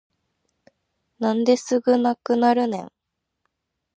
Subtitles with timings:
[1.19, 2.91] なんですぐなくなるねん